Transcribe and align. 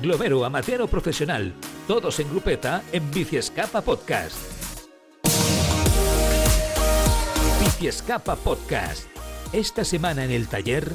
Glomero 0.00 0.44
amateur 0.44 0.80
o 0.82 0.86
profesional, 0.88 1.52
todos 1.86 2.18
en 2.18 2.28
grupeta 2.30 2.82
en 2.92 3.10
Biciescapa 3.10 3.82
Podcast. 3.82 4.36
Biciescapa 7.60 8.36
Podcast. 8.36 9.06
Esta 9.52 9.84
semana 9.84 10.24
en 10.24 10.30
el 10.30 10.48
taller... 10.48 10.92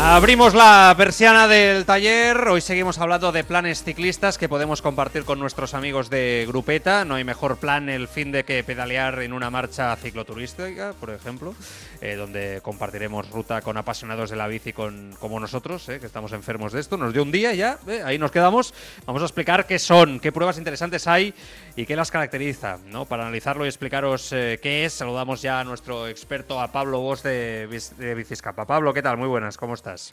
Abrimos 0.00 0.54
la 0.54 0.94
persiana 0.96 1.48
del 1.48 1.84
taller. 1.84 2.46
Hoy 2.46 2.60
seguimos 2.60 2.98
hablando 2.98 3.32
de 3.32 3.42
planes 3.42 3.82
ciclistas 3.82 4.38
que 4.38 4.48
podemos 4.48 4.80
compartir 4.80 5.24
con 5.24 5.40
nuestros 5.40 5.74
amigos 5.74 6.08
de 6.08 6.44
Grupeta. 6.46 7.04
No 7.04 7.16
hay 7.16 7.24
mejor 7.24 7.56
plan 7.56 7.88
el 7.88 8.06
fin 8.06 8.30
de 8.30 8.44
que 8.44 8.62
pedalear 8.62 9.20
en 9.22 9.32
una 9.32 9.50
marcha 9.50 9.94
cicloturística, 9.96 10.92
por 11.00 11.10
ejemplo, 11.10 11.52
eh, 12.00 12.14
donde 12.14 12.60
compartiremos 12.62 13.28
ruta 13.30 13.60
con 13.60 13.76
apasionados 13.76 14.30
de 14.30 14.36
la 14.36 14.46
bici 14.46 14.72
con, 14.72 15.16
como 15.18 15.40
nosotros, 15.40 15.88
eh, 15.88 15.98
que 15.98 16.06
estamos 16.06 16.32
enfermos 16.32 16.72
de 16.72 16.80
esto. 16.80 16.96
Nos 16.96 17.12
dio 17.12 17.24
un 17.24 17.32
día 17.32 17.52
ya, 17.54 17.78
eh, 17.88 18.00
ahí 18.04 18.18
nos 18.18 18.30
quedamos. 18.30 18.74
Vamos 19.04 19.22
a 19.22 19.24
explicar 19.24 19.66
qué 19.66 19.80
son, 19.80 20.20
qué 20.20 20.30
pruebas 20.30 20.58
interesantes 20.58 21.08
hay 21.08 21.34
y 21.78 21.86
qué 21.86 21.94
las 21.94 22.10
caracteriza. 22.10 22.78
¿no? 22.90 23.04
Para 23.04 23.22
analizarlo 23.22 23.64
y 23.64 23.68
explicaros 23.68 24.30
qué 24.30 24.84
es, 24.84 24.92
saludamos 24.92 25.42
ya 25.42 25.60
a 25.60 25.64
nuestro 25.64 26.08
experto, 26.08 26.60
a 26.60 26.72
Pablo 26.72 26.98
Vos 26.98 27.22
de, 27.22 27.68
de 27.98 28.14
Biciscapa. 28.16 28.66
Pablo, 28.66 28.92
¿qué 28.92 29.00
tal? 29.00 29.16
Muy 29.16 29.28
buenas, 29.28 29.56
¿cómo 29.56 29.74
estás? 29.74 30.12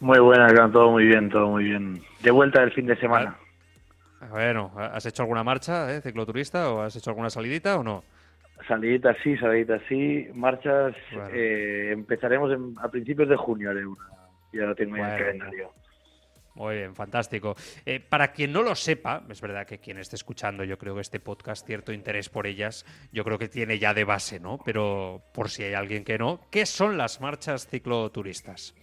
Muy 0.00 0.18
buenas, 0.18 0.52
todo 0.70 0.90
muy 0.90 1.06
bien, 1.06 1.30
todo 1.30 1.48
muy 1.48 1.64
bien. 1.64 2.02
De 2.20 2.30
vuelta 2.30 2.60
del 2.60 2.72
fin 2.72 2.86
de 2.86 2.96
semana. 2.96 3.38
Bueno, 4.30 4.70
¿has 4.76 5.06
hecho 5.06 5.22
alguna 5.22 5.42
marcha, 5.42 5.94
eh, 5.94 6.02
cicloturista, 6.02 6.70
o 6.70 6.82
has 6.82 6.94
hecho 6.94 7.08
alguna 7.08 7.30
salidita 7.30 7.78
o 7.78 7.82
no? 7.82 8.04
Salidita 8.68 9.16
sí, 9.22 9.36
salidita 9.38 9.78
sí. 9.88 10.28
Marchas 10.34 10.94
eh, 11.32 11.88
empezaremos 11.92 12.52
a 12.82 12.88
principios 12.88 13.30
de 13.30 13.36
junio 13.36 13.70
haré 13.70 13.86
una. 13.86 14.04
Ya 14.52 14.64
lo 14.64 14.74
tengo 14.74 14.96
en 14.96 15.04
el 15.06 15.18
calendario. 15.18 15.72
Muy 16.54 16.76
bien, 16.76 16.94
fantástico. 16.94 17.54
Eh, 17.86 18.00
para 18.00 18.32
quien 18.32 18.52
no 18.52 18.62
lo 18.62 18.74
sepa, 18.74 19.22
es 19.30 19.40
verdad 19.40 19.66
que 19.66 19.78
quien 19.78 19.98
esté 19.98 20.16
escuchando, 20.16 20.64
yo 20.64 20.76
creo 20.78 20.94
que 20.94 21.00
este 21.00 21.20
podcast, 21.20 21.66
cierto 21.66 21.92
interés 21.92 22.28
por 22.28 22.46
ellas, 22.46 22.84
yo 23.12 23.24
creo 23.24 23.38
que 23.38 23.48
tiene 23.48 23.78
ya 23.78 23.94
de 23.94 24.04
base, 24.04 24.38
¿no? 24.38 24.58
Pero 24.64 25.22
por 25.32 25.48
si 25.48 25.64
hay 25.64 25.74
alguien 25.74 26.04
que 26.04 26.18
no, 26.18 26.40
¿qué 26.50 26.66
son 26.66 26.98
las 26.98 27.20
marchas 27.20 27.66
cicloturistas? 27.68 28.74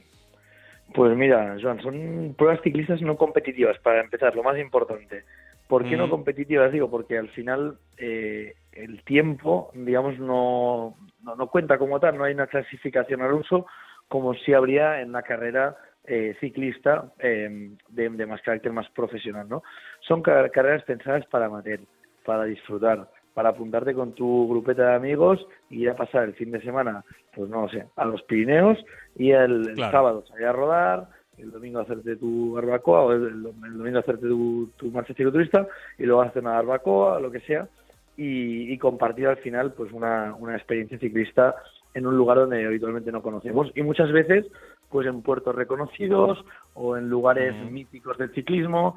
Pues 0.93 1.15
mira, 1.15 1.55
Joan, 1.61 1.81
son 1.81 2.33
pruebas 2.35 2.61
ciclistas 2.63 3.01
no 3.01 3.15
competitivas, 3.15 3.77
para 3.79 4.01
empezar, 4.01 4.35
lo 4.35 4.43
más 4.43 4.57
importante. 4.57 5.23
¿Por 5.67 5.87
qué 5.87 5.95
no 5.95 6.09
competitivas? 6.09 6.71
Digo, 6.71 6.89
porque 6.89 7.15
al 7.15 7.29
final 7.29 7.77
eh, 7.97 8.55
el 8.71 9.03
tiempo, 9.03 9.69
digamos, 9.75 10.17
no, 10.17 10.95
no, 11.23 11.47
cuenta 11.47 11.77
como 11.77 11.99
tal, 11.99 12.17
no 12.17 12.23
hay 12.23 12.33
una 12.33 12.47
clasificación 12.47 13.21
al 13.21 13.33
uso 13.33 13.67
como 14.07 14.33
si 14.33 14.53
habría 14.53 15.01
en 15.01 15.11
la 15.11 15.21
carrera 15.21 15.77
eh, 16.09 16.35
ciclista 16.39 17.13
em, 17.19 17.77
de, 17.87 18.09
de, 18.09 18.25
más 18.25 18.41
carácter 18.41 18.73
más 18.73 18.89
profesional, 18.89 19.47
¿no? 19.47 19.63
Son 20.01 20.21
carreras 20.21 20.83
pensadas 20.83 21.25
para 21.27 21.45
amateur, 21.45 21.79
para 22.25 22.45
disfrutar 22.45 23.07
para 23.39 23.49
apuntarte 23.49 23.93
con 23.93 24.11
tu 24.11 24.49
grupeta 24.49 24.89
de 24.89 24.95
amigos 24.95 25.47
y 25.69 25.83
ir 25.83 25.89
a 25.89 25.95
pasar 25.95 26.23
el 26.23 26.33
fin 26.33 26.51
de 26.51 26.61
semana, 26.61 27.05
pues 27.33 27.49
no 27.49 27.61
lo 27.61 27.69
sé, 27.69 27.85
a 27.95 28.03
los 28.03 28.21
Pirineos 28.23 28.77
y 29.15 29.31
el, 29.31 29.77
sábado 29.77 30.25
salir 30.27 30.45
a 30.47 30.51
rodar, 30.51 31.07
el 31.37 31.49
domingo 31.49 31.79
hacerte 31.79 32.17
tu 32.17 32.53
barbacoa 32.55 33.01
o 33.01 33.11
el, 33.13 33.43
domingo 33.43 33.99
hacerte 33.99 34.27
tu, 34.27 34.69
tu 34.75 34.91
marcha 34.91 35.13
cicloturista 35.13 35.67
y 35.97 36.03
luego 36.03 36.21
hacer 36.21 36.41
una 36.41 36.55
barbacoa, 36.55 37.21
lo 37.21 37.31
que 37.31 37.39
sea, 37.39 37.69
y, 38.17 38.77
compartir 38.77 39.27
al 39.27 39.37
final 39.37 39.71
pues 39.71 39.93
una, 39.93 40.35
una 40.37 40.57
experiencia 40.57 40.99
ciclista 40.99 41.55
en 41.93 42.07
un 42.07 42.17
lugar 42.17 42.39
donde 42.39 42.65
habitualmente 42.65 43.09
no 43.09 43.21
conocemos 43.21 43.71
y 43.73 43.83
muchas 43.83 44.11
veces 44.11 44.47
pues 44.89 45.07
en 45.07 45.21
puertos 45.21 45.55
reconocidos 45.55 46.43
o 46.73 46.97
en 46.97 47.09
lugares 47.09 47.55
míticos 47.71 48.17
del 48.17 48.33
ciclismo 48.33 48.95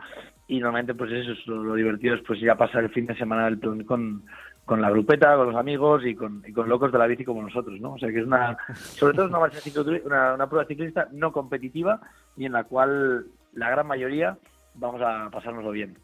y 0.48 0.58
normalmente 0.58 0.94
pues 0.94 1.12
eso 1.12 1.32
es 1.32 1.46
lo, 1.46 1.74
divertido 1.74 2.14
es 2.14 2.22
pues 2.26 2.40
ya 2.40 2.54
pasar 2.56 2.84
el 2.84 2.90
fin 2.90 3.06
de 3.06 3.16
semana 3.16 3.44
del 3.50 3.84
con, 3.84 4.24
con 4.64 4.80
la 4.80 4.90
grupeta, 4.90 5.36
con 5.36 5.48
los 5.48 5.56
amigos 5.56 6.02
y 6.04 6.14
con, 6.14 6.42
y 6.46 6.52
con 6.52 6.68
locos 6.68 6.92
de 6.92 6.98
la 6.98 7.06
bici 7.06 7.24
como 7.24 7.42
nosotros, 7.42 7.80
¿no? 7.80 7.94
O 7.94 7.98
sea 7.98 8.10
que 8.10 8.20
es 8.20 8.26
una, 8.26 8.56
sobre 8.74 9.14
todo 9.14 9.26
es 9.26 10.04
una, 10.04 10.34
una, 10.34 10.48
prueba 10.48 10.66
ciclista 10.66 11.08
no 11.12 11.32
competitiva 11.32 12.00
y 12.36 12.46
en 12.46 12.52
la 12.52 12.64
cual 12.64 13.26
la 13.52 13.70
gran 13.70 13.86
mayoría 13.86 14.38
vamos 14.74 15.02
a 15.02 15.28
pasárnoslo 15.30 15.70
bien. 15.72 15.96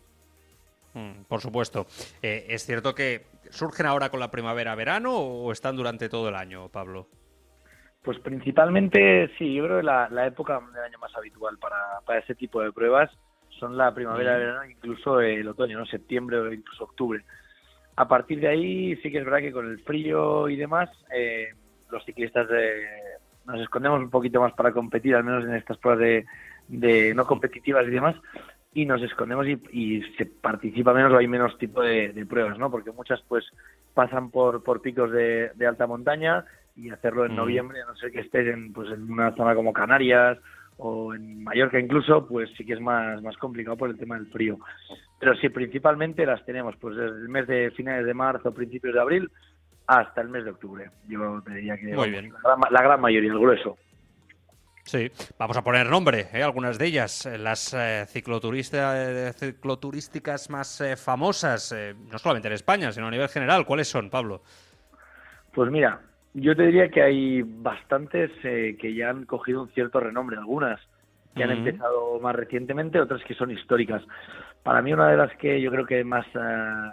Mm, 0.94 1.22
por 1.28 1.40
supuesto. 1.40 1.86
Eh, 2.22 2.46
¿Es 2.48 2.64
cierto 2.64 2.94
que 2.94 3.26
surgen 3.50 3.86
ahora 3.86 4.10
con 4.10 4.20
la 4.20 4.30
primavera-verano 4.30 5.14
o 5.14 5.52
están 5.52 5.76
durante 5.76 6.08
todo 6.08 6.28
el 6.28 6.34
año, 6.34 6.68
Pablo? 6.68 7.08
Pues 8.02 8.18
principalmente, 8.20 9.30
sí, 9.36 9.54
yo 9.54 9.64
creo 9.64 9.78
que 9.78 9.82
la, 9.82 10.08
la 10.10 10.26
época 10.26 10.60
del 10.72 10.84
año 10.84 10.98
más 10.98 11.14
habitual 11.16 11.58
para, 11.58 11.76
para 12.06 12.20
ese 12.20 12.34
tipo 12.34 12.62
de 12.62 12.72
pruebas 12.72 13.10
son 13.58 13.76
la 13.76 13.92
primavera, 13.92 14.36
el 14.36 14.40
verano, 14.40 14.64
incluso 14.64 15.20
el 15.20 15.46
otoño, 15.48 15.78
¿no? 15.78 15.86
septiembre 15.86 16.38
o 16.38 16.52
incluso 16.52 16.84
octubre. 16.84 17.24
A 17.96 18.06
partir 18.06 18.40
de 18.40 18.48
ahí 18.48 18.96
sí 18.96 19.10
que 19.10 19.18
es 19.18 19.24
verdad 19.24 19.40
que 19.40 19.52
con 19.52 19.66
el 19.66 19.80
frío 19.80 20.48
y 20.48 20.56
demás, 20.56 20.88
eh, 21.12 21.48
los 21.90 22.04
ciclistas 22.04 22.48
eh, 22.52 22.84
nos 23.46 23.60
escondemos 23.60 24.00
un 24.00 24.10
poquito 24.10 24.40
más 24.40 24.52
para 24.52 24.72
competir, 24.72 25.16
al 25.16 25.24
menos 25.24 25.44
en 25.44 25.54
estas 25.54 25.78
pruebas 25.78 26.00
de, 26.00 26.26
de 26.68 27.14
no 27.14 27.26
competitivas 27.26 27.86
y 27.86 27.90
demás, 27.90 28.14
y 28.74 28.84
nos 28.84 29.02
escondemos 29.02 29.46
y, 29.48 30.02
se 30.16 30.26
participa 30.26 30.92
menos 30.92 31.12
o 31.12 31.16
hay 31.16 31.26
menos 31.26 31.58
tipo 31.58 31.82
de, 31.82 32.12
de, 32.12 32.26
pruebas, 32.26 32.58
¿no? 32.58 32.70
Porque 32.70 32.92
muchas 32.92 33.20
pues 33.26 33.44
pasan 33.94 34.30
por, 34.30 34.62
por 34.62 34.80
picos 34.80 35.10
de, 35.10 35.50
de 35.54 35.66
alta 35.66 35.86
montaña 35.86 36.44
y 36.78 36.90
hacerlo 36.90 37.26
en 37.26 37.32
mm. 37.32 37.36
noviembre, 37.36 37.82
a 37.82 37.86
no 37.86 37.96
ser 37.96 38.12
que 38.12 38.20
estés 38.20 38.46
en, 38.46 38.72
pues, 38.72 38.90
en 38.90 39.10
una 39.10 39.34
zona 39.34 39.54
como 39.54 39.72
Canarias 39.72 40.38
o 40.78 41.12
en 41.12 41.42
Mallorca 41.42 41.80
incluso, 41.80 42.26
pues 42.26 42.48
sí 42.56 42.64
que 42.64 42.74
es 42.74 42.80
más, 42.80 43.20
más 43.20 43.36
complicado 43.36 43.76
por 43.76 43.90
el 43.90 43.98
tema 43.98 44.14
del 44.14 44.28
frío. 44.28 44.58
Pero 45.18 45.34
sí, 45.36 45.48
principalmente 45.48 46.24
las 46.24 46.44
tenemos 46.44 46.76
pues 46.76 46.96
desde 46.96 47.16
el 47.16 47.28
mes 47.28 47.46
de 47.48 47.72
finales 47.72 48.06
de 48.06 48.14
marzo, 48.14 48.54
principios 48.54 48.94
de 48.94 49.00
abril, 49.00 49.30
hasta 49.88 50.20
el 50.20 50.28
mes 50.28 50.44
de 50.44 50.50
octubre. 50.50 50.90
Yo 51.08 51.42
te 51.44 51.54
diría 51.54 51.76
que 51.76 51.86
La, 51.88 52.82
gran, 52.82 53.00
mayoría, 53.00 53.32
el 53.32 53.38
grueso. 53.38 53.76
Sí, 54.84 55.10
vamos 55.38 55.56
a 55.56 55.62
poner 55.62 55.90
nombre, 55.90 56.28
¿eh? 56.32 56.42
algunas 56.42 56.78
de 56.78 56.86
ellas, 56.86 57.28
las 57.38 57.74
eh, 57.74 58.06
cicloturistas, 58.06 59.36
cicloturísticas 59.36 60.48
más 60.48 60.80
eh, 60.80 60.96
famosas, 60.96 61.72
eh, 61.72 61.94
no 62.10 62.18
solamente 62.18 62.48
en 62.48 62.54
España, 62.54 62.92
sino 62.92 63.08
a 63.08 63.10
nivel 63.10 63.28
general. 63.28 63.66
¿Cuáles 63.66 63.88
son, 63.88 64.08
Pablo? 64.08 64.42
Pues 65.52 65.70
mira, 65.70 66.00
yo 66.40 66.56
te 66.56 66.64
diría 66.64 66.88
que 66.88 67.02
hay 67.02 67.42
bastantes 67.42 68.30
eh, 68.44 68.76
que 68.80 68.94
ya 68.94 69.10
han 69.10 69.24
cogido 69.24 69.62
un 69.62 69.68
cierto 69.70 70.00
renombre, 70.00 70.36
algunas 70.36 70.80
que 71.34 71.44
han 71.44 71.50
empezado 71.52 72.18
más 72.20 72.34
recientemente, 72.34 73.00
otras 73.00 73.22
que 73.22 73.34
son 73.34 73.50
históricas. 73.50 74.02
Para 74.64 74.82
mí 74.82 74.92
una 74.92 75.08
de 75.08 75.16
las 75.16 75.32
que 75.36 75.60
yo 75.60 75.70
creo 75.70 75.86
que 75.86 76.02
más 76.02 76.26
uh, 76.34 76.90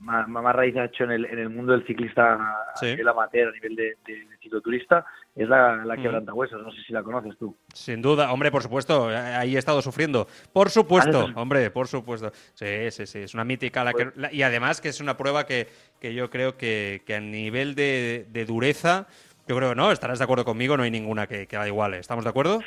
más, 0.00 0.28
más, 0.28 0.54
raíz 0.54 0.76
ha 0.76 0.86
hecho 0.86 1.04
en 1.04 1.12
el, 1.12 1.24
en 1.26 1.38
el 1.38 1.50
mundo 1.50 1.72
del 1.72 1.86
ciclista 1.86 2.34
a 2.34 2.84
nivel 2.84 3.08
amateur, 3.08 3.48
a 3.48 3.52
nivel 3.52 3.76
de, 3.76 3.96
de, 4.06 4.26
cicloturista, 4.40 5.04
es 5.36 5.48
la, 5.48 5.84
la 5.84 5.96
quebrantahuesos. 5.96 6.62
No 6.62 6.72
sé 6.72 6.78
si 6.86 6.92
la 6.92 7.02
conoces 7.02 7.36
tú. 7.38 7.56
Sin 7.74 8.00
duda, 8.00 8.32
hombre, 8.32 8.50
por 8.50 8.62
supuesto, 8.62 9.08
ahí 9.08 9.56
he 9.56 9.58
estado 9.58 9.82
sufriendo. 9.82 10.26
Por 10.52 10.70
supuesto, 10.70 11.26
hombre, 11.34 11.70
por 11.70 11.86
supuesto. 11.86 12.30
Sí, 12.54 12.90
sí, 12.90 13.06
sí, 13.06 13.18
es 13.20 13.34
una 13.34 13.44
mítica. 13.44 13.84
La 13.84 13.92
que, 13.92 14.06
pues 14.06 14.32
y 14.32 14.42
además 14.42 14.80
que 14.80 14.88
es 14.88 15.00
una 15.00 15.16
prueba 15.16 15.44
que, 15.44 15.68
que 16.00 16.14
yo 16.14 16.30
creo 16.30 16.56
que, 16.56 17.02
que 17.06 17.14
a 17.14 17.20
nivel 17.20 17.74
de, 17.74 18.26
de, 18.30 18.44
dureza, 18.46 19.06
yo 19.46 19.56
creo, 19.56 19.74
¿no? 19.74 19.92
Estarás 19.92 20.18
de 20.18 20.24
acuerdo 20.24 20.44
conmigo, 20.44 20.76
no 20.76 20.82
hay 20.82 20.90
ninguna 20.90 21.26
que, 21.26 21.46
que 21.46 21.56
igual. 21.66 21.94
¿Estamos 21.94 22.24
de 22.24 22.30
acuerdo? 22.30 22.60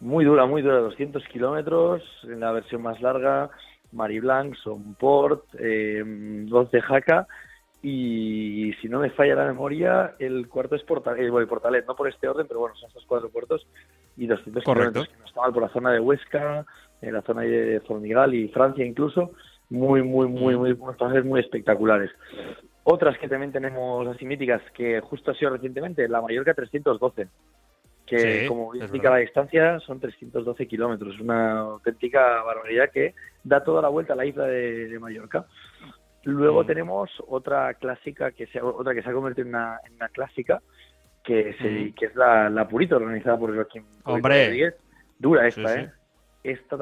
Muy 0.00 0.24
dura, 0.24 0.46
muy 0.46 0.62
dura, 0.62 0.78
200 0.78 1.22
kilómetros 1.28 2.02
en 2.22 2.40
la 2.40 2.52
versión 2.52 2.80
más 2.80 3.00
larga 3.02 3.50
Mariblanc, 3.92 4.54
Sonport, 4.56 5.44
eh, 5.58 6.02
dos 6.46 6.70
de 6.70 6.80
Jaca 6.80 7.26
y 7.82 8.72
si 8.80 8.88
no 8.88 9.00
me 9.00 9.10
falla 9.10 9.34
la 9.36 9.46
memoria, 9.46 10.14
el 10.18 10.48
cuarto 10.48 10.74
es 10.74 10.82
Portalet, 10.82 11.28
eh, 11.28 11.46
Portalet, 11.46 11.86
no 11.86 11.96
por 11.96 12.08
este 12.08 12.28
orden, 12.28 12.46
pero 12.46 12.60
bueno, 12.60 12.76
son 12.76 12.88
estos 12.88 13.06
cuatro 13.06 13.30
puertos 13.30 13.66
y 14.16 14.26
200 14.26 14.64
kilómetros 14.64 15.08
que 15.08 15.16
no 15.16 15.24
está 15.24 15.40
mal 15.40 15.52
por 15.52 15.62
la 15.62 15.68
zona 15.70 15.92
de 15.92 16.00
Huesca, 16.00 16.66
en 17.00 17.14
la 17.14 17.22
zona 17.22 17.42
de 17.42 17.80
Formigal 17.86 18.34
y 18.34 18.48
Francia 18.48 18.84
incluso, 18.84 19.30
muy, 19.70 20.02
muy, 20.02 20.28
muy, 20.28 20.56
muy, 20.56 20.72
unos 20.72 20.96
pasajes 20.96 21.24
muy 21.24 21.40
espectaculares. 21.40 22.10
Otras 22.84 23.16
que 23.18 23.28
también 23.28 23.52
tenemos 23.52 24.06
así 24.08 24.26
míticas, 24.26 24.60
que 24.74 25.00
justo 25.00 25.30
ha 25.30 25.34
sido 25.34 25.52
recientemente, 25.52 26.06
la 26.08 26.20
Mallorca 26.20 26.52
312, 26.52 27.28
que 28.10 28.46
como 28.48 28.74
indica 28.74 29.10
la 29.10 29.18
distancia 29.18 29.78
son 29.80 30.00
312 30.00 30.66
kilómetros, 30.66 31.20
una 31.20 31.60
auténtica 31.60 32.42
barbaridad 32.42 32.90
que 32.90 33.14
da 33.44 33.62
toda 33.62 33.80
la 33.80 33.88
vuelta 33.88 34.14
a 34.14 34.16
la 34.16 34.26
isla 34.26 34.46
de, 34.46 34.98
Mallorca. 34.98 35.46
Luego 36.24 36.64
mm. 36.64 36.66
tenemos 36.66 37.10
otra 37.28 37.74
clásica 37.74 38.32
que 38.32 38.46
se 38.48 38.60
otra 38.60 38.94
que 38.94 39.02
se 39.02 39.10
ha 39.10 39.12
convertido 39.12 39.46
en 39.46 39.54
una, 39.54 39.78
en 39.86 39.94
una 39.94 40.08
clásica 40.08 40.60
que, 41.22 41.54
se, 41.54 41.70
mm. 41.70 41.94
que 41.94 42.06
es 42.06 42.16
la, 42.16 42.50
la 42.50 42.66
Purito 42.66 42.96
organizada 42.96 43.38
por 43.38 43.54
Joaquín 43.54 43.84
Hombre, 44.04 44.74
Dura 45.18 45.46
esta, 45.46 45.80
¿eh? 45.80 45.92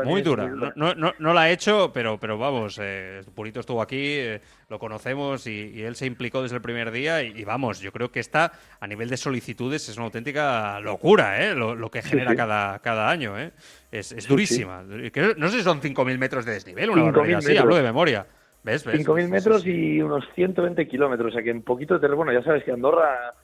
Muy 0.04 0.22
dura. 0.22 0.46
No, 0.46 0.94
no, 0.94 1.14
no, 1.18 1.34
la 1.34 1.42
ha 1.42 1.50
hecho, 1.50 1.90
pero, 1.92 2.18
pero 2.18 2.38
vamos, 2.38 2.78
eh, 2.80 3.22
Purito 3.34 3.60
estuvo 3.60 3.82
aquí, 3.82 3.96
eh, 3.98 4.40
lo 4.68 4.78
conocemos 4.78 5.46
y, 5.46 5.82
él 5.82 5.96
se 5.96 6.06
implicó 6.06 6.42
desde 6.42 6.56
el 6.56 6.62
primer 6.62 6.90
día 6.92 7.22
y, 7.22 7.44
vamos, 7.44 7.80
yo 7.80 7.90
creo 7.90 8.10
que 8.10 8.20
esta, 8.20 8.52
a 8.78 8.86
nivel 8.86 9.08
de 9.08 9.16
solicitudes, 9.16 9.88
es 9.88 9.96
una 9.96 10.06
auténtica 10.06 10.78
locura, 10.80 11.44
¿eh? 11.44 11.54
Lo, 11.54 11.90
que 11.90 12.02
genera 12.02 12.36
Cada, 12.36 12.78
cada 12.80 13.10
año, 13.10 13.38
¿eh? 13.38 13.50
Es, 13.90 14.12
es 14.12 14.28
durísima. 14.28 14.82
No 14.82 15.48
sé 15.48 15.58
si 15.58 15.62
son 15.62 15.80
5.000 15.80 16.18
metros 16.18 16.44
de 16.44 16.52
desnivel, 16.52 16.90
una 16.90 17.04
barbaridad 17.04 17.38
así, 17.38 17.56
hablo 17.56 17.76
de 17.76 17.82
memoria. 17.82 18.26
¿Ves? 18.62 18.84
¿Ves? 18.84 19.06
5.000 19.06 19.28
metros 19.28 19.66
y 19.66 20.00
unos 20.02 20.24
120 20.34 20.86
kilómetros, 20.86 21.30
o 21.30 21.34
sea 21.34 21.42
que 21.42 21.50
en 21.50 21.62
poquito 21.62 21.94
de 21.94 22.00
terreno, 22.00 22.16
bueno, 22.16 22.32
ya 22.32 22.42
sabes 22.42 22.64
que 22.64 22.72
Andorra 22.72 23.34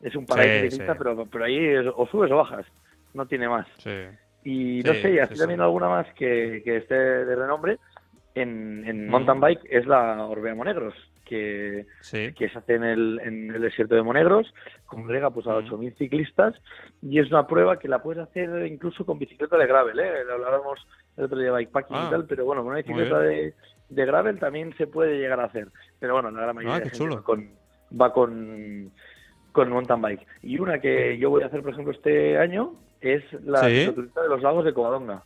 es 0.00 0.14
un 0.16 0.26
paraíso 0.26 0.82
pero, 0.98 1.26
pero 1.26 1.44
ahí 1.44 1.76
o 1.76 2.06
subes 2.10 2.30
o 2.30 2.36
bajas, 2.36 2.66
no 3.14 3.26
tiene 3.26 3.48
más. 3.48 3.66
Sí. 3.78 3.90
Y 4.44 4.82
no 4.82 4.92
sé, 4.94 5.12
y 5.12 5.18
así 5.18 5.36
también 5.36 5.60
alguna 5.60 5.88
más 5.88 6.06
que, 6.14 6.62
que 6.64 6.78
esté 6.78 6.94
de 6.94 7.36
renombre 7.36 7.78
en, 8.34 8.84
en 8.86 9.08
mountain 9.08 9.40
bike 9.40 9.60
es 9.68 9.86
la 9.86 10.24
Orbea 10.24 10.54
Monegros, 10.54 10.94
que, 11.24 11.86
que 12.10 12.48
se 12.48 12.58
hace 12.58 12.74
en 12.74 12.84
el, 12.84 13.20
en 13.22 13.54
el 13.54 13.62
desierto 13.62 13.94
de 13.94 14.02
Monegros, 14.02 14.52
congrega 14.86 15.30
pues 15.30 15.46
a 15.46 15.58
8.000 15.58 15.96
ciclistas 15.96 16.54
y 17.00 17.18
es 17.18 17.30
una 17.30 17.46
prueba 17.46 17.78
que 17.78 17.88
la 17.88 18.02
puedes 18.02 18.22
hacer 18.22 18.66
incluso 18.66 19.04
con 19.06 19.18
bicicleta 19.18 19.56
de 19.56 19.66
gravel, 19.66 19.98
¿eh? 19.98 20.12
Hablábamos 20.32 20.86
el 21.16 21.24
otro 21.24 21.38
día 21.38 21.52
de 21.52 21.58
bikepacking 21.58 21.96
y 21.96 22.00
ah, 22.00 22.08
tal, 22.10 22.26
pero 22.26 22.44
bueno, 22.44 22.62
con 22.62 22.72
una 22.72 22.82
bicicleta 22.82 23.18
de, 23.20 23.54
de, 23.88 24.06
gravel 24.06 24.38
también 24.38 24.74
se 24.76 24.86
puede 24.86 25.18
llegar 25.18 25.40
a 25.40 25.44
hacer. 25.44 25.68
Pero 25.98 26.14
bueno, 26.14 26.30
la 26.30 26.42
gran 26.42 26.56
mayoría 26.56 26.76
ah, 26.76 26.80
de 26.80 26.90
gente 26.90 27.14
va 27.14 27.22
con, 27.22 27.50
va 28.00 28.12
con, 28.12 28.92
con 29.52 29.70
mountain 29.70 30.02
bike. 30.02 30.26
Y 30.42 30.58
una 30.58 30.80
que 30.80 31.18
yo 31.18 31.30
voy 31.30 31.42
a 31.42 31.46
hacer, 31.46 31.62
por 31.62 31.72
ejemplo, 31.72 31.92
este 31.92 32.38
año 32.38 32.74
es 33.02 33.22
la 33.44 33.60
de 33.62 33.94
los 34.28 34.42
lagos 34.42 34.64
de 34.64 34.72
Covadonga. 34.72 35.24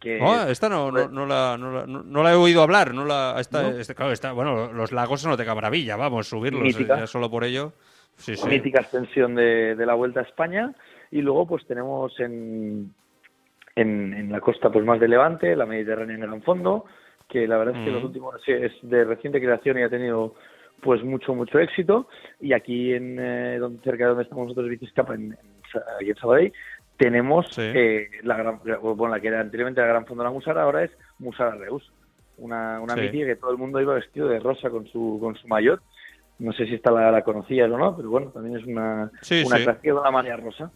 Que 0.00 0.20
oh, 0.20 0.48
esta 0.48 0.68
no, 0.68 0.90
no, 0.90 1.26
la, 1.26 1.56
no, 1.56 2.22
la, 2.22 2.32
he 2.32 2.34
oído 2.34 2.62
hablar. 2.62 2.92
No 2.92 3.04
la, 3.04 3.36
esta, 3.38 3.94
claro, 3.94 4.34
bueno, 4.34 4.72
los 4.72 4.92
lagos 4.92 5.20
son 5.20 5.36
de 5.36 5.44
maravilla, 5.44 5.96
vamos, 5.96 6.28
subirlos 6.28 6.78
eh, 6.78 7.06
solo 7.06 7.30
por 7.30 7.44
ello. 7.44 7.72
Sí, 8.16 8.34
Mítica 8.46 8.80
extensión 8.80 9.34
de, 9.34 9.74
de, 9.74 9.86
la 9.86 9.94
Vuelta 9.94 10.20
a 10.20 10.24
España. 10.24 10.74
Y 11.10 11.20
luego 11.20 11.46
pues 11.46 11.66
tenemos 11.66 12.18
en, 12.20 12.92
en, 13.76 14.14
en, 14.14 14.32
la 14.32 14.40
costa 14.40 14.70
pues 14.70 14.84
más 14.84 15.00
de 15.00 15.08
Levante, 15.08 15.54
la 15.54 15.66
Mediterránea 15.66 16.16
en 16.16 16.22
gran 16.22 16.42
fondo, 16.42 16.86
que 17.28 17.46
la 17.46 17.56
verdad 17.56 17.76
es 17.76 17.84
que 17.84 17.92
los 17.92 18.04
últimos 18.04 18.34
es 18.46 18.72
de 18.82 19.04
reciente 19.04 19.40
creación 19.40 19.78
y 19.78 19.82
ha 19.82 19.88
tenido 19.88 20.34
pues 20.80 21.02
mucho, 21.02 21.34
mucho 21.34 21.58
éxito. 21.58 22.08
Y 22.40 22.52
aquí 22.52 22.92
en 22.92 23.18
eh, 23.18 23.58
donde, 23.58 23.82
cerca 23.82 24.04
de 24.04 24.08
donde 24.10 24.24
estamos 24.24 24.48
nosotros, 24.48 24.68
Bicescapa, 24.68 25.14
en, 25.14 25.32
en, 25.32 25.38
aquí 26.00 26.10
en 26.10 26.16
Sabadell, 26.16 26.52
tenemos 26.96 27.46
eh, 27.58 28.08
la, 28.22 28.36
gran, 28.36 28.60
bueno, 28.80 29.14
la 29.14 29.20
que 29.20 29.28
era 29.28 29.40
anteriormente 29.40 29.80
la 29.80 29.86
Gran 29.88 30.06
Fondo 30.06 30.22
de 30.22 30.28
la 30.28 30.32
Musara, 30.32 30.62
ahora 30.62 30.84
es 30.84 30.90
Musara 31.18 31.54
Reus, 31.56 31.92
una, 32.38 32.80
una 32.80 32.94
que 32.94 33.36
todo 33.36 33.50
el 33.50 33.58
mundo 33.58 33.80
iba 33.80 33.94
vestido 33.94 34.28
de 34.28 34.40
rosa 34.40 34.70
con 34.70 34.86
su, 34.88 35.18
con 35.20 35.36
su 35.36 35.48
maillot. 35.48 35.80
No 36.38 36.52
sé 36.52 36.66
si 36.66 36.74
esta 36.74 36.90
la, 36.90 37.12
la 37.12 37.22
conocías 37.22 37.70
o 37.70 37.78
no, 37.78 37.96
pero 37.96 38.10
bueno, 38.10 38.28
también 38.28 38.58
es 38.58 38.66
una, 38.66 39.10
una 39.46 39.58
de 39.58 39.92
la 39.92 40.10
María 40.10 40.36
Rosa. 40.36 40.70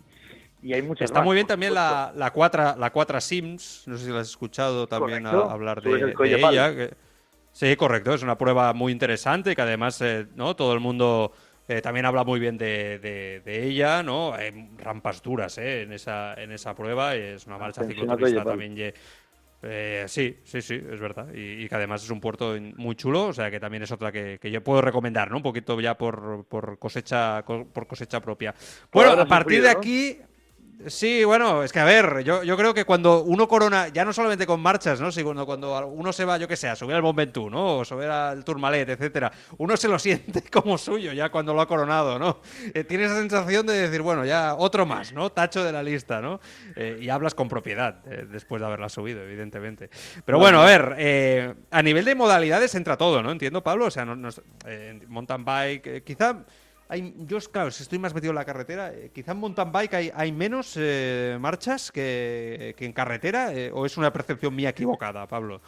Y 0.62 0.72
hay 0.72 0.82
muchas 0.82 1.06
Está 1.10 1.22
muy 1.22 1.34
bien 1.34 1.46
también 1.46 1.74
la, 1.74 2.12
la, 2.14 2.32
cuatra, 2.32 2.76
la 2.76 2.90
cuatra 2.90 3.20
Sims, 3.20 3.84
no 3.86 3.96
sé 3.96 4.06
si 4.06 4.12
la 4.12 4.20
has 4.20 4.30
escuchado 4.30 4.86
también 4.86 5.26
hablar 5.26 5.82
de, 5.82 6.14
ella. 6.24 6.90
Sí, 7.52 7.74
correcto, 7.76 8.14
es 8.14 8.22
una 8.22 8.38
prueba 8.38 8.72
muy 8.72 8.92
interesante 8.92 9.56
que 9.56 9.62
además 9.62 10.00
eh, 10.00 10.26
no 10.36 10.54
todo 10.54 10.74
el 10.74 10.80
mundo 10.80 11.32
eh, 11.68 11.82
también 11.82 12.06
habla 12.06 12.24
muy 12.24 12.40
bien 12.40 12.56
de, 12.56 13.42
ella, 13.44 14.02
¿no? 14.02 14.32
Hay 14.32 14.70
rampas 14.78 15.22
duras 15.22 15.58
¿eh? 15.58 15.82
en, 15.82 15.92
esa, 15.92 16.32
en 16.34 16.50
esa 16.50 16.74
prueba. 16.74 17.14
Es 17.14 17.46
una 17.46 17.58
marcha 17.58 17.84
cicloturista 17.84 18.42
también. 18.42 18.94
Eh, 19.60 20.04
sí, 20.06 20.38
sí, 20.44 20.62
sí, 20.62 20.74
es 20.74 20.98
verdad. 20.98 21.28
Y, 21.34 21.68
que 21.68 21.74
además 21.74 22.02
es 22.04 22.10
un 22.10 22.20
puerto 22.20 22.56
muy 22.76 22.94
chulo, 22.94 23.26
o 23.26 23.32
sea 23.34 23.50
que 23.50 23.60
también 23.60 23.82
es 23.82 23.92
otra 23.92 24.10
que, 24.10 24.38
yo 24.50 24.62
puedo 24.62 24.80
recomendar, 24.80 25.30
¿no? 25.30 25.36
Un 25.36 25.42
poquito 25.42 25.78
ya 25.78 25.98
por, 25.98 26.46
por 26.46 26.78
cosecha 26.78 27.44
por 27.44 27.86
cosecha 27.86 28.20
propia. 28.20 28.54
Bueno, 28.90 29.12
a 29.12 29.26
partir 29.26 29.60
de 29.60 29.70
aquí, 29.70 30.18
Sí, 30.86 31.24
bueno, 31.24 31.64
es 31.64 31.72
que 31.72 31.80
a 31.80 31.84
ver, 31.84 32.22
yo, 32.22 32.44
yo 32.44 32.56
creo 32.56 32.72
que 32.72 32.84
cuando 32.84 33.24
uno 33.24 33.48
corona, 33.48 33.88
ya 33.88 34.04
no 34.04 34.12
solamente 34.12 34.46
con 34.46 34.60
marchas, 34.60 35.00
¿no? 35.00 35.10
Sino 35.10 35.44
cuando 35.44 35.88
uno 35.88 36.12
se 36.12 36.24
va, 36.24 36.38
yo 36.38 36.46
que 36.46 36.56
sé, 36.56 36.68
a 36.68 36.76
subir 36.76 36.94
al 36.94 37.02
Mont 37.02 37.36
¿no? 37.50 37.78
O 37.78 37.84
subir 37.84 38.08
al 38.08 38.44
Tourmalet, 38.44 38.88
etcétera, 38.88 39.32
uno 39.56 39.76
se 39.76 39.88
lo 39.88 39.98
siente 39.98 40.40
como 40.42 40.78
suyo 40.78 41.12
ya 41.12 41.30
cuando 41.30 41.52
lo 41.52 41.62
ha 41.62 41.66
coronado, 41.66 42.16
¿no? 42.20 42.40
Eh, 42.72 42.84
tiene 42.84 43.06
esa 43.06 43.16
sensación 43.16 43.66
de 43.66 43.72
decir, 43.74 44.02
bueno, 44.02 44.24
ya 44.24 44.54
otro 44.54 44.86
más, 44.86 45.12
¿no? 45.12 45.30
Tacho 45.30 45.64
de 45.64 45.72
la 45.72 45.82
lista, 45.82 46.20
¿no? 46.20 46.40
Eh, 46.76 46.98
y 47.00 47.08
hablas 47.08 47.34
con 47.34 47.48
propiedad 47.48 47.96
eh, 48.06 48.26
después 48.30 48.60
de 48.60 48.66
haberla 48.66 48.88
subido, 48.88 49.20
evidentemente. 49.20 49.90
Pero 50.24 50.38
bueno, 50.38 50.62
a 50.62 50.64
ver, 50.64 51.56
a 51.72 51.82
nivel 51.82 52.04
de 52.04 52.14
modalidades 52.14 52.76
entra 52.76 52.96
todo, 52.96 53.20
¿no? 53.20 53.32
Entiendo, 53.32 53.64
Pablo, 53.64 53.86
o 53.86 53.90
sea, 53.90 54.04
no, 54.04 54.30
mountain 55.08 55.44
bike, 55.44 56.04
quizá 56.04 56.44
yo, 56.96 57.38
claro, 57.52 57.70
si 57.70 57.82
estoy 57.82 57.98
más 57.98 58.14
metido 58.14 58.30
en 58.30 58.36
la 58.36 58.44
carretera, 58.44 58.92
eh, 58.94 59.10
quizá 59.12 59.32
en 59.32 59.38
mountain 59.38 59.70
bike 59.70 59.94
hay, 59.94 60.10
hay 60.14 60.32
menos 60.32 60.76
eh, 60.80 61.36
marchas 61.38 61.92
que, 61.92 62.74
en 62.78 62.92
carretera, 62.92 63.52
eh, 63.52 63.70
o 63.72 63.84
es 63.84 63.98
una 63.98 64.12
percepción 64.12 64.54
mía 64.54 64.70
equivocada, 64.70 65.26
Pablo. 65.26 65.60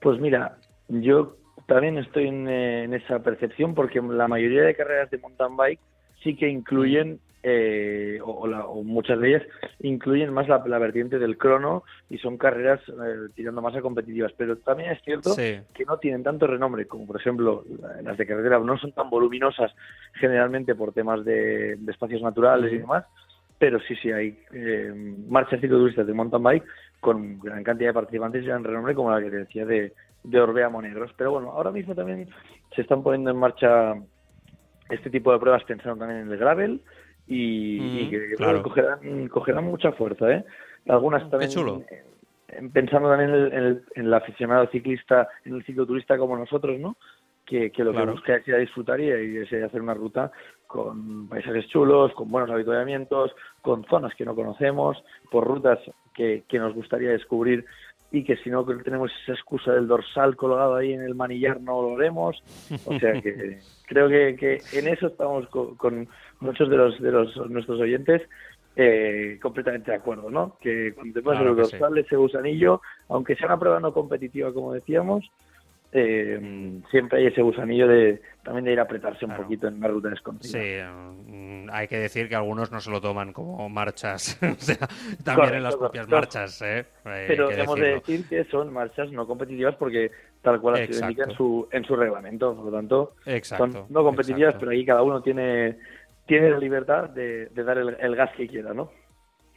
Pues 0.00 0.18
mira, 0.20 0.58
yo 0.88 1.36
también 1.66 1.98
estoy 1.98 2.28
en, 2.28 2.48
en 2.48 2.94
esa 2.94 3.18
percepción 3.18 3.74
porque 3.74 4.00
la 4.00 4.26
mayoría 4.26 4.62
de 4.62 4.74
carreras 4.74 5.10
de 5.10 5.18
mountain 5.18 5.56
bike 5.56 5.80
sí 6.22 6.34
que 6.34 6.48
incluyen 6.48 7.20
eh, 7.42 8.18
o, 8.22 8.82
muchas 8.82 9.20
de 9.20 9.28
ellas 9.28 9.42
incluyen 9.80 10.32
más 10.32 10.48
la, 10.48 10.58
vertiente 10.78 11.18
del 11.18 11.38
crono 11.38 11.84
y 12.10 12.18
son 12.18 12.36
carreras 12.36 12.80
eh, 12.88 13.28
tirando 13.34 13.62
más 13.62 13.74
a 13.76 13.80
competitivas. 13.80 14.32
Pero 14.36 14.56
también 14.56 14.90
es 14.90 15.02
cierto 15.02 15.34
que 15.36 15.84
no 15.86 15.98
tienen 15.98 16.22
tanto 16.22 16.46
renombre 16.46 16.86
como, 16.86 17.06
por 17.06 17.16
ejemplo, 17.16 17.64
las 18.02 18.18
de 18.18 18.26
carretera 18.26 18.58
no 18.58 18.76
son 18.78 18.92
tan 18.92 19.08
voluminosas 19.08 19.72
generalmente 20.14 20.74
por 20.74 20.92
temas 20.92 21.24
de, 21.24 21.78
espacios 21.88 22.22
naturales 22.22 22.72
y 22.72 22.78
demás. 22.78 23.04
Pero 23.58 23.80
sí, 23.80 23.94
sí, 23.96 24.12
hay 24.12 24.38
eh, 24.52 24.92
marchas 25.28 25.60
cicloturistas 25.60 26.06
de 26.06 26.14
mountain 26.14 26.42
bike 26.42 26.64
con 27.00 27.40
gran 27.40 27.64
cantidad 27.64 27.90
de 27.90 27.94
participantes 27.94 28.42
y 28.42 28.46
gran 28.46 28.64
renombre, 28.64 28.94
como 28.94 29.10
la 29.10 29.20
que 29.20 29.30
te 29.30 29.38
decía 29.38 29.64
de, 29.64 29.92
de 30.24 30.40
Orbea 30.40 30.68
Monegros. 30.68 31.12
Pero 31.16 31.32
bueno, 31.32 31.50
ahora 31.50 31.72
mismo 31.72 31.94
también 31.94 32.28
se 32.74 32.82
están 32.82 33.02
poniendo 33.02 33.30
en 33.30 33.36
marcha 33.36 33.94
este 34.90 35.10
tipo 35.10 35.32
de 35.32 35.38
pruebas 35.38 35.64
pensando 35.64 35.98
también 35.98 36.22
en 36.22 36.32
el 36.32 36.38
gravel 36.38 36.80
y, 37.28 38.08
que 38.10 38.36
cogerán, 39.30 39.64
mucha 39.64 39.92
fuerza. 39.92 40.30
¿eh? 40.32 40.44
Algunas 40.88 41.28
también. 41.30 41.84
Pensando 42.72 43.10
también 43.10 43.30
en 43.52 43.82
el, 43.94 44.14
aficionado 44.14 44.66
ciclista, 44.68 45.28
en 45.44 45.56
el 45.56 45.64
cicloturista 45.64 46.16
como 46.16 46.36
nosotros, 46.36 46.78
¿no? 46.80 46.96
Que, 47.44 47.70
lo 47.78 47.92
que 47.92 48.04
busca 48.04 48.36
es 48.36 48.48
ir 48.48 48.54
a 48.54 48.58
disfrutar 48.58 49.00
y, 49.00 49.08
y 49.08 49.38
hacer 49.40 49.80
una 49.80 49.94
ruta 49.94 50.30
con 50.66 51.28
paisajes 51.28 51.66
chulos, 51.68 52.12
con 52.12 52.30
buenos 52.30 52.50
habituamientos, 52.50 53.34
con 53.62 53.84
zonas 53.86 54.14
que 54.14 54.26
no 54.26 54.34
conocemos, 54.34 55.02
por 55.30 55.46
rutas 55.46 55.78
que, 56.14 56.44
que 56.46 56.58
nos 56.58 56.74
gustaría 56.74 57.10
descubrir 57.10 57.64
y 58.10 58.24
que 58.24 58.36
si 58.36 58.50
no 58.50 58.64
tenemos 58.64 59.10
esa 59.22 59.32
excusa 59.32 59.72
del 59.72 59.86
dorsal 59.86 60.34
colgado 60.36 60.76
ahí 60.76 60.92
en 60.92 61.02
el 61.02 61.14
manillar 61.14 61.60
no 61.60 61.82
lo 61.82 61.96
haremos. 61.96 62.42
O 62.86 62.98
sea 62.98 63.20
que 63.20 63.58
creo 63.86 64.08
que, 64.08 64.36
que 64.36 64.78
en 64.78 64.88
eso 64.88 65.08
estamos 65.08 65.46
con, 65.48 66.08
muchos 66.40 66.70
de 66.70 66.76
los 66.76 67.00
de 67.00 67.10
los 67.12 67.36
nuestros 67.50 67.80
oyentes 67.80 68.22
eh, 68.76 69.38
completamente 69.42 69.90
de 69.90 69.96
acuerdo, 69.96 70.30
¿no? 70.30 70.56
Que 70.60 70.92
cuando 70.94 71.14
te 71.14 71.22
pones 71.22 71.40
el 71.40 71.56
dorsal, 71.56 71.98
ese 71.98 72.16
gusanillo, 72.16 72.80
aunque 73.08 73.34
sea 73.34 73.48
una 73.48 73.58
prueba 73.58 73.80
no 73.80 73.92
competitiva, 73.92 74.52
como 74.52 74.72
decíamos, 74.72 75.28
eh, 75.92 76.80
siempre 76.90 77.18
hay 77.18 77.26
ese 77.26 77.40
gusanillo 77.40 77.88
de 77.88 78.20
también 78.42 78.66
de 78.66 78.72
ir 78.72 78.78
a 78.78 78.82
apretarse 78.82 79.24
un 79.24 79.34
poquito 79.36 79.68
en 79.68 79.74
una 79.74 79.88
ruta 79.88 80.08
desconocida. 80.08 80.58
Sí, 80.58 81.32
mm, 81.32 81.70
hay 81.70 81.88
que 81.88 81.98
decir 81.98 82.28
que 82.28 82.34
algunos 82.34 82.70
no 82.70 82.80
se 82.80 82.90
lo 82.90 83.00
toman 83.00 83.32
como 83.32 83.68
marchas, 83.68 84.38
o 84.42 84.54
sea, 84.60 84.88
también 85.24 85.54
en 85.54 85.62
las 85.62 85.76
propias 85.76 86.08
marchas. 86.08 86.60
¿eh? 86.62 86.84
Pero 87.02 87.50
hemos 87.50 87.78
de 87.78 87.94
decir 87.94 88.28
que 88.28 88.44
son 88.44 88.72
marchas 88.72 89.10
no 89.12 89.26
competitivas 89.26 89.76
porque 89.76 90.10
tal 90.42 90.60
cual 90.60 90.86
se 90.86 91.00
indica 91.00 91.24
en 91.24 91.32
su, 91.32 91.68
en 91.72 91.84
su 91.84 91.96
reglamento, 91.96 92.54
por 92.54 92.66
lo 92.66 92.72
tanto, 92.72 93.14
son 93.42 93.86
no 93.88 94.02
competitivas, 94.02 94.54
pero 94.58 94.70
ahí 94.70 94.84
cada 94.84 95.02
uno 95.02 95.22
tiene, 95.22 95.78
tiene 96.26 96.50
la 96.50 96.58
libertad 96.58 97.10
de, 97.10 97.48
dar 97.54 97.78
el 97.78 98.16
gas 98.16 98.30
que 98.36 98.46
quiera, 98.46 98.74
¿no? 98.74 98.90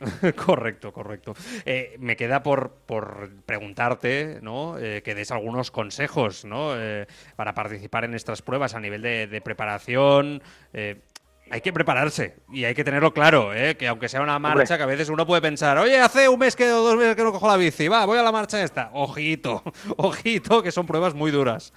correcto, 0.45 0.91
correcto. 0.91 1.33
Eh, 1.65 1.95
me 1.99 2.15
queda 2.15 2.43
por, 2.43 2.71
por 2.85 3.29
preguntarte, 3.45 4.39
¿no? 4.41 4.77
Eh, 4.79 5.01
que 5.03 5.15
des 5.15 5.31
algunos 5.31 5.71
consejos, 5.71 6.45
¿no? 6.45 6.73
Eh, 6.75 7.05
para 7.35 7.53
participar 7.53 8.05
en 8.05 8.13
estas 8.13 8.41
pruebas 8.41 8.75
a 8.75 8.79
nivel 8.79 9.01
de, 9.01 9.41
preparación. 9.43 10.41
hay 10.73 11.61
que 11.61 11.73
prepararse 11.73 12.35
y 12.49 12.63
hay 12.63 12.73
que 12.73 12.83
tenerlo 12.83 13.13
claro, 13.13 13.53
¿eh? 13.53 13.75
que 13.75 13.87
aunque 13.87 14.07
sea 14.07 14.21
una 14.21 14.39
marcha, 14.39 14.77
que 14.77 14.83
a 14.83 14.87
veces 14.87 15.09
uno 15.09 15.25
puede 15.25 15.41
pensar, 15.41 15.77
oye, 15.77 15.99
hace 15.99 16.29
un 16.29 16.39
mes 16.39 16.55
que 16.55 16.71
o 16.71 16.83
dos 16.83 16.95
meses 16.95 17.15
que 17.15 17.23
no 17.23 17.31
cojo 17.31 17.47
la 17.47 17.57
bici, 17.57 17.87
va, 17.87 18.05
voy 18.05 18.17
a 18.17 18.23
la 18.23 18.31
marcha 18.31 18.63
esta. 18.63 18.89
Ojito, 18.93 19.61
ojito, 19.97 20.63
que 20.63 20.71
son 20.71 20.85
pruebas 20.85 21.13
muy 21.13 21.31
duras. 21.31 21.73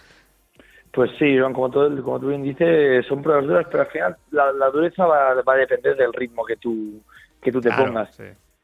Pues 0.94 1.10
sí, 1.18 1.36
como, 1.52 1.70
todo, 1.70 1.90
como 2.04 2.20
tú 2.20 2.28
bien 2.28 2.44
dices, 2.44 3.04
son 3.06 3.20
pruebas 3.20 3.46
duras, 3.46 3.66
pero 3.68 3.82
al 3.82 3.90
final 3.90 4.16
la, 4.30 4.70
dureza 4.70 5.04
va, 5.04 5.32
a 5.32 5.56
depender 5.56 5.96
del 5.96 6.12
ritmo 6.12 6.44
que 6.44 6.56
tú, 6.56 7.02
que 7.44 7.52
tú 7.52 7.60
te 7.60 7.70
pongas. 7.70 8.18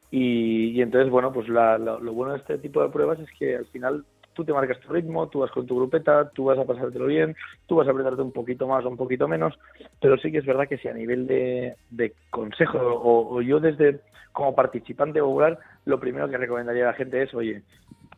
Y, 0.09 0.81
entonces, 0.81 1.09
bueno, 1.09 1.31
pues 1.31 1.47
lo 1.47 2.13
bueno 2.13 2.33
de 2.33 2.39
este 2.39 2.57
tipo 2.57 2.83
de 2.83 2.89
pruebas 2.89 3.19
es 3.19 3.29
que 3.39 3.55
al 3.55 3.65
final 3.67 4.03
tú 4.33 4.43
te 4.43 4.53
marcas 4.53 4.79
tu 4.79 4.91
ritmo, 4.91 5.29
tú 5.29 5.39
vas 5.39 5.51
con 5.51 5.65
tu 5.65 5.75
grupeta, 5.77 6.29
tú 6.29 6.45
vas 6.45 6.57
a 6.57 6.65
pasártelo 6.65 7.05
bien, 7.05 7.35
tú 7.67 7.75
vas 7.75 7.87
a 7.87 7.91
apretarte 7.91 8.21
un 8.21 8.31
poquito 8.31 8.67
más 8.67 8.83
o 8.83 8.89
un 8.89 8.97
poquito 8.97 9.27
menos, 9.27 9.57
pero 10.01 10.17
sí 10.17 10.31
que 10.31 10.39
es 10.39 10.45
verdad 10.45 10.67
que 10.67 10.77
si 10.77 10.87
a 10.87 10.93
nivel 10.93 11.27
de, 11.27 11.75
consejo 12.29 12.79
o, 12.81 13.41
yo 13.41 13.59
desde 13.59 14.01
como 14.31 14.55
participante 14.55 15.21
popular, 15.21 15.59
lo 15.85 15.99
primero 15.99 16.29
que 16.29 16.37
recomendaría 16.37 16.83
a 16.83 16.91
la 16.91 16.93
gente 16.93 17.21
es, 17.21 17.33
oye, 17.33 17.61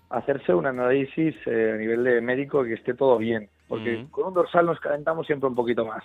hacerse 0.10 0.54
un 0.54 0.68
análisis 0.68 1.36
eh, 1.48 1.72
a 1.74 1.78
nivel 1.78 2.04
de 2.04 2.22
médico 2.22 2.64
que 2.64 2.74
esté 2.74 2.94
todo 2.94 3.18
bien, 3.18 3.50
porque 3.68 4.06
con 4.12 4.28
un 4.28 4.34
dorsal 4.36 4.68
nos 4.68 4.80
calentamos 4.80 5.26
siempre 5.26 5.50
un 5.50 5.56
poquito 5.56 5.86
más. 5.86 6.04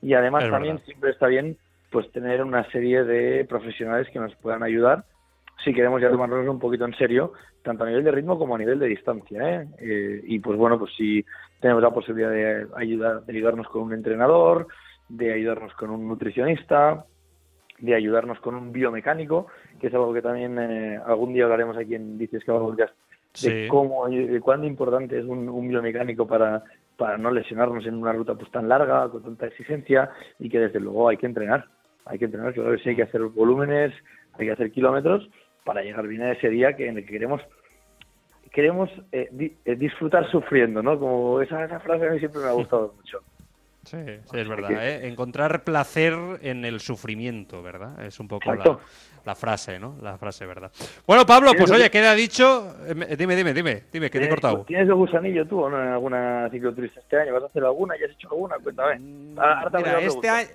Y 0.00 0.14
además 0.14 0.48
también 0.48 0.78
siempre 0.84 1.10
está 1.10 1.26
bien 1.26 1.56
pues 1.90 2.10
tener 2.12 2.42
una 2.42 2.68
serie 2.70 3.04
de 3.04 3.44
profesionales 3.44 4.08
que 4.12 4.18
nos 4.18 4.34
puedan 4.36 4.62
ayudar 4.62 5.04
si 5.64 5.74
queremos 5.74 6.00
ya 6.00 6.10
tomarnos 6.10 6.46
un 6.48 6.58
poquito 6.58 6.84
en 6.84 6.94
serio, 6.94 7.32
tanto 7.62 7.84
a 7.84 7.88
nivel 7.88 8.04
de 8.04 8.12
ritmo 8.12 8.38
como 8.38 8.54
a 8.54 8.58
nivel 8.58 8.78
de 8.78 8.86
distancia. 8.86 9.60
¿eh? 9.60 9.66
Eh, 9.78 10.20
y 10.24 10.38
pues 10.38 10.56
bueno, 10.56 10.78
pues 10.78 10.92
si 10.96 11.24
tenemos 11.60 11.82
la 11.82 11.90
posibilidad 11.90 12.30
de, 12.30 12.66
ayudar, 12.76 13.24
de 13.24 13.32
ayudarnos 13.32 13.68
con 13.68 13.82
un 13.82 13.92
entrenador, 13.92 14.68
de 15.08 15.32
ayudarnos 15.32 15.72
con 15.74 15.90
un 15.90 16.06
nutricionista, 16.06 17.04
de 17.78 17.94
ayudarnos 17.94 18.38
con 18.40 18.54
un 18.54 18.72
biomecánico, 18.72 19.48
que 19.80 19.88
es 19.88 19.94
algo 19.94 20.12
que 20.12 20.22
también 20.22 20.58
eh, 20.58 21.00
algún 21.04 21.32
día 21.32 21.44
hablaremos 21.44 21.76
aquí 21.76 21.94
en 21.94 22.18
Dices 22.18 22.44
que 22.44 22.52
Podcast, 22.52 22.94
de 23.42 23.68
cómo, 23.68 24.08
de 24.08 24.40
cuán 24.40 24.64
importante 24.64 25.18
es 25.18 25.24
un, 25.24 25.68
biomecánico 25.68 26.26
para, 26.26 26.62
para 26.96 27.18
no 27.18 27.30
lesionarnos 27.30 27.86
en 27.86 27.94
una 27.94 28.12
ruta 28.12 28.34
pues 28.34 28.50
tan 28.50 28.68
larga, 28.68 29.08
con 29.08 29.22
tanta 29.22 29.46
exigencia, 29.46 30.10
y 30.38 30.48
que 30.48 30.60
desde 30.60 30.80
luego 30.80 31.08
hay 31.08 31.16
que 31.16 31.26
entrenar. 31.26 31.66
Hay 32.08 32.18
que 32.18 32.24
entrenar, 32.24 32.54
claro 32.54 32.72
que 32.72 32.82
sí, 32.82 32.88
hay 32.90 32.96
que 32.96 33.02
hacer 33.02 33.22
volúmenes, 33.22 33.92
hay 34.32 34.46
que 34.46 34.52
hacer 34.52 34.72
kilómetros, 34.72 35.28
para 35.64 35.82
llegar 35.82 36.06
bien 36.06 36.22
a 36.22 36.32
ese 36.32 36.48
día 36.48 36.74
que 36.74 36.88
en 36.88 36.98
el 36.98 37.04
que 37.04 37.12
queremos 37.12 37.42
queremos 38.50 38.90
eh, 39.12 39.28
eh, 39.64 39.76
disfrutar 39.76 40.28
sufriendo, 40.30 40.82
¿no? 40.82 40.98
Como 40.98 41.40
esa, 41.40 41.64
esa, 41.64 41.80
frase 41.80 42.08
a 42.08 42.10
mí 42.10 42.18
siempre 42.18 42.40
me 42.40 42.48
ha 42.48 42.52
gustado 42.52 42.94
mucho. 42.96 43.20
Sí, 43.84 43.96
es 43.96 44.48
verdad. 44.48 44.70
¿eh? 44.86 45.06
Encontrar 45.06 45.64
placer 45.64 46.14
en 46.42 46.64
el 46.64 46.80
sufrimiento, 46.80 47.62
¿verdad? 47.62 48.04
Es 48.04 48.20
un 48.20 48.28
poco 48.28 48.52
la, 48.52 48.78
la, 49.24 49.34
frase, 49.34 49.78
¿no? 49.78 49.96
La 50.02 50.18
frase, 50.18 50.44
¿verdad? 50.44 50.70
Bueno, 51.06 51.24
Pablo, 51.24 51.52
pues 51.56 51.70
oye, 51.70 51.90
queda 51.90 52.14
dicho. 52.14 52.74
Dime, 52.86 53.06
dime, 53.16 53.54
dime, 53.54 53.84
dime, 53.90 54.10
que 54.10 54.18
te 54.18 54.24
he 54.24 54.28
cortado. 54.28 54.64
¿Tienes 54.66 54.88
el 54.88 54.94
gusanillo 54.94 55.46
tú 55.46 55.60
o 55.60 55.70
no 55.70 55.80
en 55.82 55.88
alguna 55.88 56.48
cicloturista 56.50 57.00
este 57.00 57.18
año? 57.18 57.32
¿Vas 57.32 57.44
a 57.44 57.46
hacer 57.46 57.64
alguna? 57.64 57.94
¿Ya 57.98 58.06
has 58.06 58.12
hecho 58.12 58.28
alguna? 58.30 58.56
Cuéntame. 58.58 58.98
Mm, 58.98 59.38
Ahora, 59.38 60.00
este 60.00 60.28
año. 60.28 60.48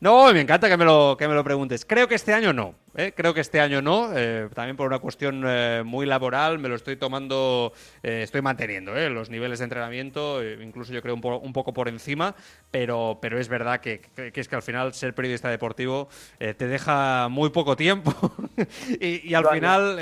No, 0.00 0.32
me 0.32 0.40
encanta 0.40 0.68
que 0.68 0.76
me 0.76 0.84
lo, 0.84 1.16
que 1.18 1.28
me 1.28 1.34
lo 1.34 1.44
preguntes. 1.44 1.84
Creo 1.84 2.08
que 2.08 2.14
este 2.14 2.32
año 2.32 2.52
no. 2.52 2.74
¿eh? 2.96 3.12
Creo 3.16 3.34
que 3.34 3.40
este 3.40 3.60
año 3.60 3.82
no. 3.82 4.10
Eh, 4.14 4.48
también 4.54 4.76
por 4.76 4.86
una 4.86 4.98
cuestión 4.98 5.44
eh, 5.46 5.82
muy 5.84 6.06
laboral 6.06 6.58
me 6.58 6.68
lo 6.68 6.74
estoy 6.74 6.96
tomando, 6.96 7.72
estoy 8.02 8.42
manteniendo 8.42 8.94
los 9.10 9.30
niveles 9.30 9.58
de 9.58 9.64
entrenamiento, 9.64 10.42
incluso 10.44 10.92
yo 10.92 11.02
creo 11.02 11.14
un, 11.14 11.52
poco 11.52 11.72
por 11.72 11.88
encima, 11.88 12.34
pero, 12.70 13.18
pero 13.20 13.38
es 13.38 13.48
verdad 13.48 13.80
que, 13.80 14.02
es 14.16 14.48
que 14.48 14.56
al 14.56 14.62
final 14.62 14.94
ser 14.94 15.14
periodista 15.14 15.48
deportivo 15.48 16.08
te 16.38 16.66
deja 16.66 17.28
muy 17.28 17.50
poco 17.50 17.76
tiempo 17.76 18.12
y, 19.00 19.34
al 19.34 19.46
final... 19.48 19.98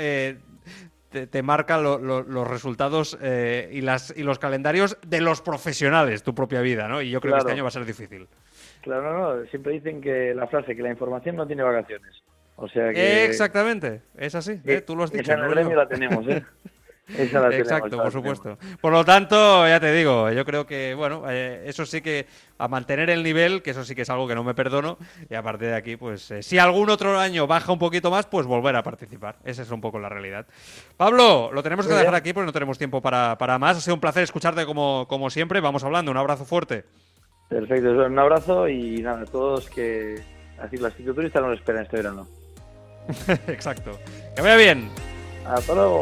Te, 1.27 1.43
marca 1.43 1.77
los 1.77 2.47
resultados 2.47 3.17
y, 3.71 3.81
las, 3.81 4.13
y 4.15 4.23
los 4.23 4.39
calendarios 4.39 4.97
de 5.05 5.21
los 5.21 5.41
profesionales, 5.41 6.23
tu 6.23 6.35
propia 6.35 6.61
vida, 6.61 6.87
¿no? 6.87 7.01
Y 7.01 7.09
yo 7.09 7.21
creo 7.21 7.33
que 7.33 7.39
este 7.39 7.51
año 7.53 7.63
va 7.63 7.69
a 7.69 7.71
ser 7.71 7.85
difícil. 7.85 8.27
Claro, 8.81 9.01
no, 9.01 9.35
no, 9.35 9.45
siempre 9.47 9.73
dicen 9.73 10.01
que 10.01 10.33
la 10.35 10.47
frase 10.47 10.75
que 10.75 10.83
la 10.83 10.91
información 10.91 11.35
no 11.35 11.47
tiene 11.47 11.63
vacaciones. 11.63 12.21
O 12.55 12.67
sea 12.69 12.93
que... 12.93 13.25
Exactamente, 13.25 14.01
es 14.15 14.35
así, 14.35 14.61
¿eh? 14.63 14.81
tú 14.81 14.95
lo 14.95 15.03
has 15.03 15.11
dicho. 15.11 15.31
Esa 15.31 15.37
no 15.37 15.53
la 15.53 15.87
tenemos, 15.87 16.27
¿eh? 16.27 16.43
Esa 17.07 17.39
la 17.39 17.55
Exacto, 17.55 17.97
por 17.97 18.11
supuesto. 18.11 18.57
Por 18.81 18.91
lo 18.91 19.05
tanto, 19.05 19.67
ya 19.67 19.79
te 19.79 19.91
digo, 19.93 20.31
yo 20.31 20.43
creo 20.43 20.65
que, 20.65 20.95
bueno, 20.95 21.23
eh, 21.29 21.63
eso 21.67 21.85
sí 21.85 22.01
que 22.01 22.25
a 22.57 22.67
mantener 22.67 23.09
el 23.09 23.21
nivel, 23.21 23.61
que 23.61 23.71
eso 23.71 23.83
sí 23.83 23.93
que 23.93 24.01
es 24.01 24.09
algo 24.09 24.27
que 24.27 24.33
no 24.33 24.43
me 24.43 24.55
perdono, 24.55 24.97
y 25.29 25.35
a 25.35 25.43
partir 25.43 25.67
de 25.67 25.75
aquí, 25.75 25.97
pues 25.97 26.31
eh, 26.31 26.41
si 26.41 26.57
algún 26.57 26.89
otro 26.89 27.19
año 27.19 27.45
baja 27.45 27.71
un 27.71 27.79
poquito 27.79 28.09
más, 28.09 28.25
pues 28.25 28.47
volver 28.47 28.75
a 28.75 28.83
participar. 28.83 29.35
Esa 29.43 29.61
es 29.61 29.71
un 29.71 29.81
poco 29.81 29.99
la 29.99 30.09
realidad. 30.09 30.47
Pablo, 30.97 31.51
lo 31.53 31.61
tenemos 31.61 31.87
que 31.87 31.93
dejar 31.93 32.15
aquí 32.15 32.33
porque 32.33 32.47
no 32.47 32.53
tenemos 32.53 32.77
tiempo 32.77 33.01
para, 33.01 33.37
para 33.37 33.59
más. 33.59 33.77
Ha 33.77 33.81
sido 33.81 33.93
un 33.93 34.01
placer 34.01 34.23
escucharte 34.23 34.65
como, 34.65 35.05
como 35.07 35.29
siempre. 35.29 35.59
Vamos 35.59 35.83
hablando, 35.83 36.11
un 36.11 36.17
abrazo 36.17 36.45
fuerte. 36.45 36.85
Perfecto, 37.49 37.91
un 37.91 38.17
abrazo 38.17 38.67
y 38.67 39.01
nada, 39.03 39.21
a 39.21 39.25
todos 39.25 39.69
que 39.69 40.15
así 40.59 40.77
las 40.77 40.95
cicloturistas 40.95 41.43
nos 41.43 41.57
esperan 41.59 41.83
este 41.83 41.97
verano. 41.97 42.27
Exacto. 43.47 43.99
Que 44.35 44.41
vaya 44.41 44.55
bien. 44.55 44.89
Hasta 45.45 45.75
luego. 45.75 46.01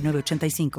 85 0.09 0.71